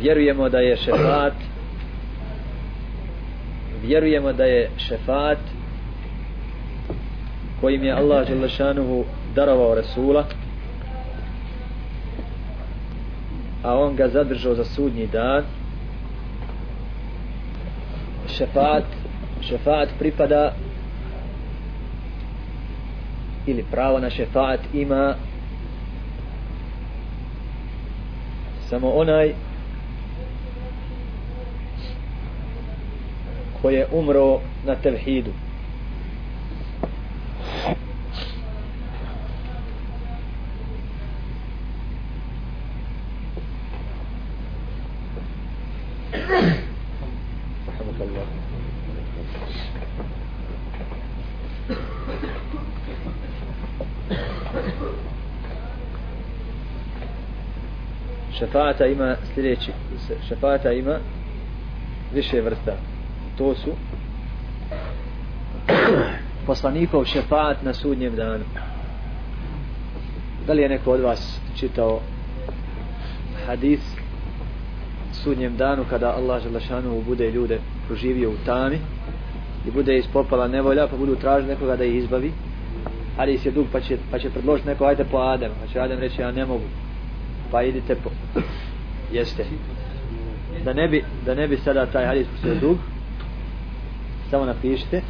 vjerujemo 0.00 0.48
da 0.48 0.58
je 0.58 0.76
šefat 0.76 1.34
vjerujemo 3.82 4.32
da 4.32 4.44
je 4.44 4.70
šefat 4.76 5.38
kojim 7.60 7.84
je 7.84 7.92
Allah 7.92 8.28
Đelešanuhu 8.28 9.04
darovao 9.34 9.74
Rasula 9.74 10.24
a 13.62 13.78
on 13.78 13.96
ga 13.96 14.08
zadržao 14.08 14.54
za 14.54 14.64
sudnji 14.64 15.06
dan. 15.06 15.44
Šefat 18.28 18.84
šefat 19.40 19.88
pripada 19.98 20.52
ili 23.46 23.64
pravo 23.70 23.98
na 23.98 24.10
šefat 24.10 24.60
ima 24.74 25.14
samo 28.68 28.90
onaj 28.90 29.34
koji 33.62 33.74
je 33.74 33.86
umro 33.92 34.40
na 34.66 34.74
tevhidu. 34.74 35.30
Šefata 58.38 58.86
ima 58.86 59.16
sljedeći 59.34 59.72
šefata 60.28 60.72
ima 60.72 60.98
više 62.14 62.40
vrsta 62.40 62.89
to 63.40 63.54
su 63.54 63.70
poslanikov 66.46 67.04
šefat 67.04 67.62
na 67.62 67.74
sudnjem 67.74 68.16
danu. 68.16 68.44
Da 70.46 70.52
li 70.52 70.62
je 70.62 70.68
neko 70.68 70.92
od 70.92 71.00
vas 71.00 71.40
čitao 71.56 72.00
hadis 73.46 73.80
sudnjem 75.12 75.56
danu 75.56 75.84
kada 75.90 76.14
Allah 76.16 76.42
želešanu 76.42 77.02
bude 77.06 77.30
ljude 77.30 77.58
proživio 77.86 78.30
u 78.30 78.36
tami 78.46 78.78
i 79.66 79.70
bude 79.70 79.98
ispopala 79.98 80.48
nevolja 80.48 80.86
pa 80.86 80.96
budu 80.96 81.16
tražiti 81.16 81.52
nekoga 81.52 81.76
da 81.76 81.84
ih 81.84 81.96
izbavi? 81.96 82.32
Ali 83.16 83.40
je 83.44 83.50
dug 83.50 83.66
pa 83.72 83.80
će, 83.80 83.96
pa 84.10 84.18
će 84.18 84.30
predložiti 84.30 84.68
neko 84.68 84.84
ajde 84.84 85.04
po 85.04 85.16
Adem 85.16 85.52
pa 85.60 85.72
će 85.72 85.80
Adem 85.80 85.98
reći 85.98 86.20
ja 86.22 86.32
ne 86.32 86.46
mogu. 86.46 86.64
Pa 87.50 87.62
idite 87.62 87.94
po 87.94 88.10
jeste. 89.16 89.44
Da 90.64 90.72
ne 90.72 90.88
bi, 90.88 91.04
da 91.26 91.34
ne 91.34 91.48
bi 91.48 91.56
sada 91.56 91.86
taj 91.86 92.06
hadis 92.06 92.26
postao 92.26 92.54
dug 92.54 92.78
samo 94.30 94.44
napišite. 94.44 95.02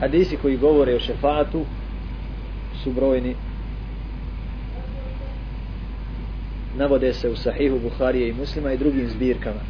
Hadisi 0.00 0.36
koji 0.36 0.56
govore 0.56 0.94
o 0.94 1.00
šefatu 1.00 1.64
su 2.82 2.92
brojni. 2.92 3.34
Navode 6.76 7.12
se 7.12 7.28
u 7.28 7.36
sahihu 7.36 7.78
Buharije 7.78 8.28
i 8.28 8.32
muslima 8.32 8.72
i 8.72 8.78
drugim 8.78 9.08
zbirkama. 9.08 9.60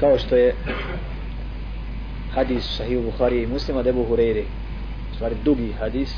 Kao 0.00 0.18
što 0.18 0.36
je 0.36 0.54
hadis 2.34 2.64
u 2.64 2.76
sahihu 2.76 3.02
Buharije 3.02 3.42
i 3.42 3.46
muslima 3.46 3.82
debu 3.82 4.06
Hureyre. 4.10 4.44
Stvari 5.14 5.34
dugi 5.44 5.72
hadis. 5.72 6.14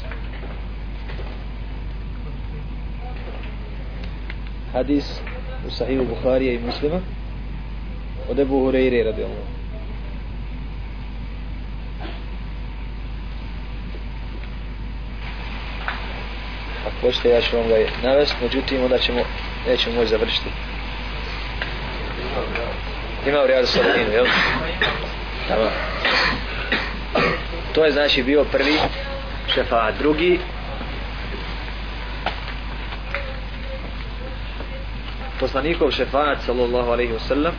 Hadis 4.73 5.21
u 5.67 5.71
sahihu 5.71 6.05
Buharije 6.05 6.55
i 6.55 6.59
muslima 6.67 7.01
od 8.29 8.39
Ebu 8.39 8.61
Hureyre 8.65 9.05
radi 9.05 9.23
Allah 9.25 9.59
ako 16.87 17.07
hoćete 17.07 17.29
ja 17.29 17.41
ću 17.41 17.57
vam 17.57 17.69
ga 17.69 17.77
navest 18.03 18.35
međutim 18.43 18.85
onda 18.85 18.99
ćemo 18.99 19.21
nećemo 19.69 19.97
moći 19.97 20.11
završiti 20.11 20.51
ima 23.27 23.43
u 23.43 23.47
Rijadu 23.47 23.67
Salinu 23.67 24.13
jel? 24.13 24.27
Tamo. 25.49 25.71
to 27.75 27.85
je 27.85 27.93
znači 27.93 28.23
bio 28.23 28.45
prvi 28.45 28.79
šefa 29.55 29.93
drugi 29.99 30.39
poslanikov 35.41 35.91
šefat 35.91 36.39
sallallahu 36.47 36.91
alaihi 36.91 37.13
wa 37.13 37.53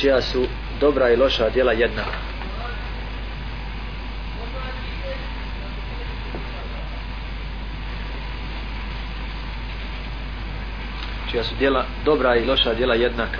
čija 0.00 0.22
su 0.22 0.46
dobra 0.80 1.10
i 1.10 1.16
loša 1.16 1.50
djela 1.50 1.72
jednaka 1.72 2.30
čija 11.30 11.44
su 11.44 11.54
djela 11.58 11.84
dobra 12.04 12.36
i 12.36 12.44
loša 12.44 12.74
djela 12.74 12.94
jednaka 12.94 13.38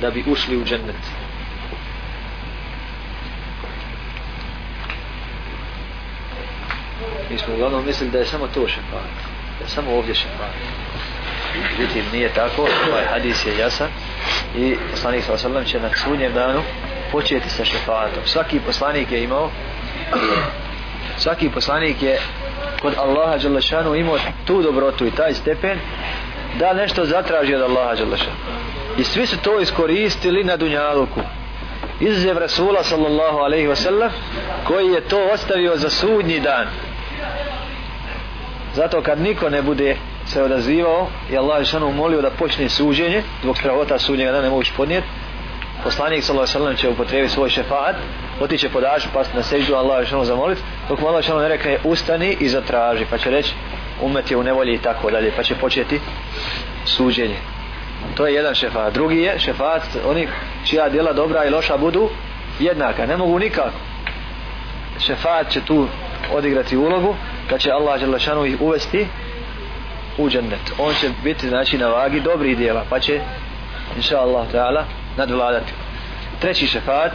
da 0.00 0.10
bi 0.10 0.24
ušli 0.26 0.56
u 0.56 0.64
džennet. 0.64 0.96
Mi 7.30 7.38
smo 7.38 7.54
uglavnom 7.54 7.86
mislili 7.86 8.10
da 8.10 8.18
je 8.18 8.24
samo 8.26 8.46
to 8.46 8.68
šefat 8.68 9.10
da 9.58 9.64
je 9.64 9.68
samo 9.68 9.90
ovdje 9.90 10.14
šefat 10.14 10.54
međutim 11.78 12.04
nije 12.12 12.28
tako 12.34 12.62
ovaj 12.90 13.04
hadis 13.04 13.46
je 13.46 13.58
jasan 13.58 13.88
i 14.56 14.76
poslanik 14.90 15.24
sa 15.24 15.32
osallam 15.32 15.64
će 15.64 15.80
na 15.80 15.90
sudnjem 16.04 16.32
danu 16.32 16.62
početi 17.12 17.50
sa 17.50 17.64
šefatom. 17.64 18.22
Svaki 18.24 18.60
poslanik 18.60 19.12
je 19.12 19.22
imao 19.24 19.50
svaki 21.22 21.50
poslanik 21.50 22.02
je 22.02 22.20
kod 22.82 22.94
Allaha 22.98 23.38
Đalešanu 23.38 23.94
imao 23.94 24.18
tu 24.44 24.62
dobrotu 24.62 25.06
i 25.06 25.10
taj 25.10 25.34
stepen 25.34 25.78
da 26.58 26.72
nešto 26.72 27.04
zatraži 27.04 27.54
od 27.54 27.62
Allaha 27.62 27.94
Đalešanu 27.94 28.36
i 28.98 29.04
svi 29.04 29.26
su 29.26 29.36
to 29.38 29.60
iskoristili 29.60 30.44
na 30.44 30.56
dunjaluku. 30.56 31.20
Izuzev 32.00 32.38
Rasula 32.38 32.82
sallallahu 32.82 33.38
alaihi 33.38 33.68
wasallam 33.68 34.10
koji 34.64 34.86
je 34.86 35.00
to 35.00 35.28
ostavio 35.32 35.76
za 35.76 35.90
sudnji 35.90 36.40
dan. 36.40 36.66
Zato 38.74 39.02
kad 39.02 39.20
niko 39.20 39.50
ne 39.50 39.62
bude 39.62 39.96
se 40.28 40.42
odazivao 40.42 41.08
i 41.32 41.36
Allah 41.36 41.72
je 41.72 41.80
molio 41.80 42.22
da 42.22 42.30
počne 42.30 42.68
suđenje 42.68 43.22
zbog 43.42 43.58
strahota 43.58 43.98
sudnjega 43.98 44.32
da 44.32 44.42
ne 44.42 44.50
mogući 44.50 44.72
podnijeti 44.76 45.06
poslanik 45.84 46.24
sallallahu 46.24 46.58
alejhi 46.58 46.74
ve 46.74 46.76
će 46.76 46.88
upotrijebiti 46.88 47.34
svoj 47.34 47.50
šefaat 47.50 47.96
otiće 48.40 48.68
pod 48.68 48.82
dažu 48.82 49.08
past 49.14 49.34
na 49.34 49.42
seždu 49.42 49.74
Allah 49.74 50.12
je 50.12 50.24
zamoliti 50.24 50.62
dok 50.88 51.00
mu 51.00 51.08
Allah 51.08 51.28
ne 51.28 51.48
rekne 51.48 51.78
ustani 51.84 52.36
i 52.40 52.48
zatraži 52.48 53.04
pa 53.10 53.18
će 53.18 53.30
reći 53.30 53.54
umet 54.02 54.30
je 54.30 54.36
u 54.36 54.42
nevolji 54.42 54.74
i 54.74 54.78
tako 54.78 55.10
dalje 55.10 55.32
pa 55.36 55.42
će 55.42 55.54
početi 55.54 56.00
suđenje. 56.84 57.36
To 58.16 58.26
je 58.26 58.34
jedan 58.34 58.54
šefaat. 58.54 58.94
Drugi 58.94 59.18
je 59.18 59.38
šefaat 59.38 59.82
oni 60.06 60.28
čija 60.64 60.88
djela 60.88 61.12
dobra 61.12 61.44
i 61.44 61.50
loša 61.50 61.76
budu 61.76 62.08
jednaka 62.58 63.06
ne 63.06 63.16
mogu 63.16 63.38
nikako. 63.38 63.78
Šefaat 65.00 65.50
će 65.50 65.60
tu 65.60 65.88
odigrati 66.32 66.76
ulogu 66.76 67.14
da 67.50 67.58
će 67.58 67.70
Allah 67.70 68.00
Đelešanu 68.00 68.44
ih 68.44 68.60
uvesti 68.60 69.06
u 70.18 70.28
džennet. 70.30 70.72
On 70.78 70.94
će 70.94 71.10
biti 71.24 71.48
znači 71.48 71.78
na 71.78 71.86
vagi 71.86 72.20
dobrih 72.20 72.56
dijela 72.56 72.84
pa 72.90 73.00
će 73.00 73.20
inša 73.96 74.18
Allah 74.20 74.46
ta'ala 74.52 74.84
nadvladati. 75.16 75.72
Treći 76.40 76.66
šefat. 76.66 77.12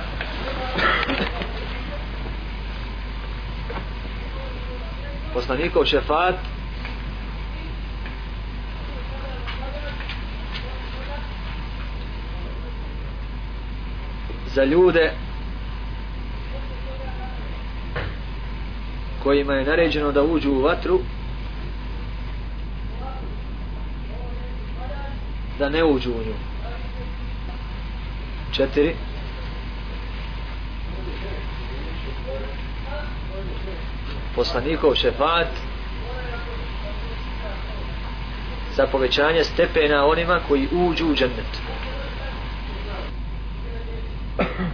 Poslanikov 5.33 5.85
šefat. 5.85 6.35
Za 14.45 14.63
ljude 14.63 15.11
kojima 19.23 19.53
je 19.53 19.65
naređeno 19.65 20.11
da 20.11 20.23
uđu 20.23 20.51
u 20.51 20.61
vatru 20.61 20.99
da 25.59 25.69
ne 25.69 25.83
uđu 25.83 26.11
u 26.11 26.23
nju. 26.23 26.33
Četiri. 28.51 28.95
Poslanikov 34.35 34.95
šefat 34.95 35.47
za 38.75 38.87
povećanje 38.87 39.43
stepena 39.43 40.05
onima 40.05 40.39
koji 40.47 40.67
uđu 40.71 41.05
u 41.07 41.15
džennet. 41.15 41.61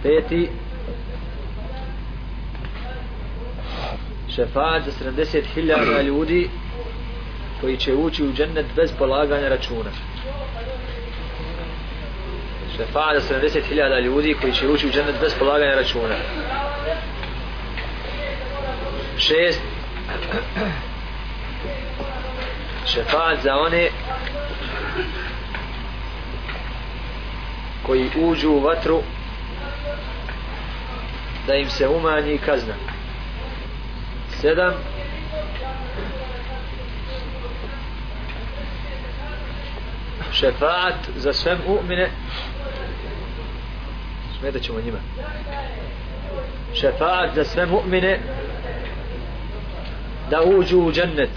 Peti. 0.02 0.48
Šefat 4.28 4.82
za 4.84 5.10
70.000 5.10 6.02
ljudi 6.02 6.50
koji 7.60 7.76
će 7.76 7.94
ući 7.94 8.24
u 8.24 8.32
džennet 8.32 8.66
bez 8.76 8.92
polaganja 8.98 9.48
računa 9.48 9.90
šefaat 12.80 13.22
za 13.22 13.34
70.000 13.34 14.00
ljudi 14.00 14.36
koji 14.40 14.52
će 14.52 14.68
ući 14.68 14.86
u 14.86 14.90
džennet 14.90 15.14
bez 15.20 15.34
polaganja 15.38 15.74
računa. 15.74 16.14
Šest 19.18 19.60
šefaat 22.94 23.42
za 23.42 23.56
one 23.56 23.88
koji 27.82 28.10
uđu 28.16 28.50
u 28.50 28.60
vatru 28.60 29.02
da 31.46 31.54
im 31.54 31.70
se 31.70 31.88
umanji 31.88 32.38
kazna. 32.38 32.74
Sedam 34.40 34.74
šefaat 40.32 40.94
za 41.16 41.32
sve 41.32 41.56
mu'mine 41.68 42.08
smetat 44.40 44.62
ćemo 44.62 44.80
njima. 44.80 44.98
Šefaat 46.74 47.34
za 47.34 47.44
sve 47.44 47.66
mu'mine 47.66 48.18
da 50.30 50.42
uđu 50.42 50.78
u 50.78 50.92
džennet. 50.92 51.30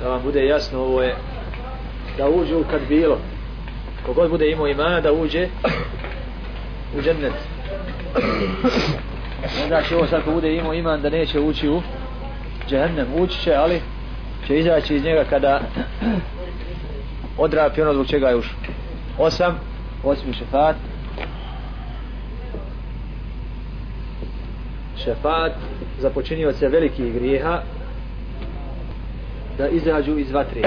Da 0.00 0.08
vam 0.08 0.22
bude 0.22 0.46
jasno 0.46 0.80
ovo 0.80 1.02
je 1.02 1.14
da 2.16 2.28
uđu 2.28 2.64
kad 2.70 2.80
bilo. 2.88 3.18
Kogod 4.06 4.30
bude 4.30 4.50
imao 4.50 4.66
imana 4.66 5.00
da 5.00 5.12
uđe 5.12 5.48
u 6.96 7.02
džennet. 7.02 7.34
Ne 9.58 9.66
znači 9.66 9.94
ovo 9.94 10.06
sad 10.06 10.24
ko 10.24 10.30
bude 10.30 10.54
imao 10.54 10.74
iman 10.74 11.02
da 11.02 11.10
neće 11.10 11.40
ući 11.40 11.68
u 11.68 11.82
džennem 12.68 13.14
ući 13.14 13.40
će 13.40 13.54
ali 13.54 13.80
će 14.50 14.58
izaći 14.58 14.94
iz 14.96 15.04
njega 15.04 15.24
kada 15.24 15.60
odrapi 17.38 17.82
ono 17.82 17.92
zbog 17.94 18.06
čega 18.06 18.28
je 18.28 18.36
ušao. 18.36 18.58
Osam 19.18 19.58
osmi 20.04 20.32
šefat. 20.32 20.76
Šefat 25.04 25.52
za 25.98 26.10
počinioce 26.10 26.68
velikih 26.68 27.14
grijeha 27.14 27.62
da 29.58 29.68
izađu 29.68 30.18
iz 30.18 30.32
vatre. 30.32 30.62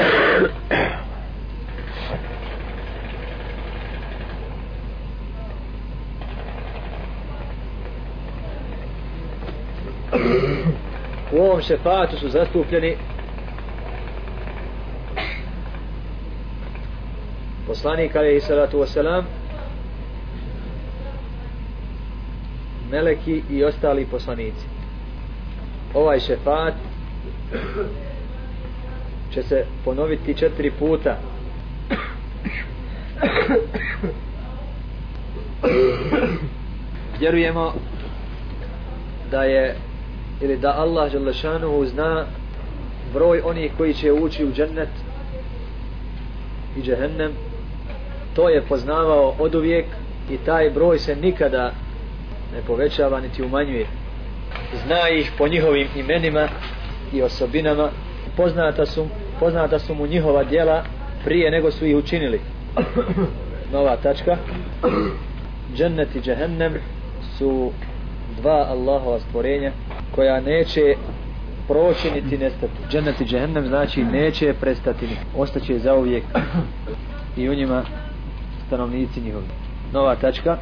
U 11.31 11.37
ovom 11.37 11.61
šefatu 11.61 12.17
su 12.17 12.29
zastupljeni 12.29 12.97
poslanik 17.73 18.15
alaihi 18.15 18.41
salatu 18.41 18.79
wasalam 18.79 19.25
meleki 22.89 23.43
i 23.49 23.63
ostali 23.63 24.05
poslanici. 24.05 24.65
Ovaj 25.93 26.19
šefat 26.19 26.73
će 29.33 29.43
se 29.43 29.65
ponoviti 29.85 30.37
četiri 30.37 30.71
puta. 30.71 31.17
Vjerujemo 37.19 37.73
da 39.31 39.43
je 39.43 39.75
ili 40.41 40.57
da 40.57 40.75
Allah 40.77 41.11
Želešanuhu 41.11 41.85
zna 41.85 42.25
broj 43.13 43.41
onih 43.45 43.71
koji 43.77 43.93
će 43.93 44.11
ući 44.11 44.45
u 44.45 44.51
džennet 44.53 44.89
i 46.77 46.81
džehennem 46.81 47.52
to 48.35 48.49
je 48.49 48.61
poznavao 48.61 49.35
od 49.39 49.55
uvijek 49.55 49.85
i 50.29 50.37
taj 50.37 50.69
broj 50.69 50.99
se 50.99 51.15
nikada 51.15 51.71
ne 52.53 52.61
povećava 52.67 53.21
niti 53.21 53.43
umanjuje. 53.43 53.85
Zna 54.85 55.09
ih 55.09 55.31
po 55.37 55.47
njihovim 55.47 55.87
imenima 55.95 56.47
i 57.13 57.21
osobinama. 57.21 57.89
Poznata 58.37 58.85
su, 58.85 59.07
poznata 59.39 59.79
su 59.79 59.95
mu 59.95 60.07
njihova 60.07 60.43
djela 60.43 60.83
prije 61.23 61.51
nego 61.51 61.71
su 61.71 61.85
ih 61.85 61.95
učinili. 61.95 62.41
Nova 63.71 63.95
tačka. 63.95 64.37
Džennet 65.75 66.15
i 66.15 66.21
džehennem 66.21 66.73
su 67.37 67.71
dva 68.41 68.65
Allahova 68.69 69.19
stvorenja 69.19 69.71
koja 70.15 70.41
neće 70.41 70.95
proći 71.67 72.11
niti 72.11 72.37
nestati. 72.37 72.73
Džennet 72.89 73.21
i 73.21 73.25
džehennem 73.25 73.67
znači 73.67 74.03
neće 74.03 74.53
prestati, 74.53 75.07
ostaće 75.37 75.79
zauvijek 75.79 76.23
i 77.37 77.49
u 77.49 77.55
njima 77.55 77.83
stanovnici 78.67 79.21
njihovi. 79.21 79.47
Nova 79.93 80.15
tačka. 80.15 80.57